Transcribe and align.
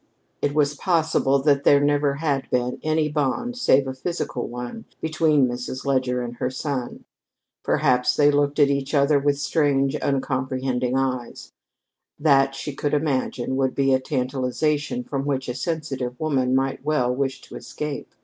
It 0.41 0.55
was 0.55 0.73
possible 0.75 1.37
that 1.43 1.63
there 1.63 1.79
never 1.79 2.15
had 2.15 2.49
been 2.49 2.79
any 2.81 3.07
bond 3.07 3.55
save 3.55 3.85
a 3.87 3.93
physical 3.93 4.47
one 4.47 4.85
between 4.99 5.47
Mrs. 5.47 5.85
Leger 5.85 6.23
and 6.23 6.37
her 6.37 6.49
son. 6.49 7.05
Perhaps 7.63 8.15
they 8.15 8.31
looked 8.31 8.57
at 8.57 8.69
each 8.71 8.95
other 8.95 9.19
with 9.19 9.37
strange, 9.37 9.93
uncomprehending 9.97 10.97
eyes. 10.97 11.51
That, 12.19 12.55
she 12.55 12.73
could 12.73 12.95
imagine, 12.95 13.55
would 13.57 13.75
be 13.75 13.93
a 13.93 13.99
tantalization 13.99 15.03
from 15.03 15.23
which 15.23 15.47
a 15.47 15.53
sensitive 15.53 16.19
woman 16.19 16.55
might 16.55 16.83
well 16.83 17.13
wish 17.13 17.39
to 17.41 17.55
escape. 17.55 18.15